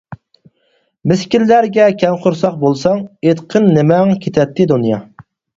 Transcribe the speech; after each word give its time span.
مىسكىنلەرگە 1.11 1.85
كەڭ 2.03 2.17
قورساق 2.25 2.57
بولساڭ، 2.65 3.05
ئېيتقىن 3.05 3.71
نېمەڭ 3.77 4.15
كېتەتتى 4.25 4.69
دۇنيا. 4.73 5.03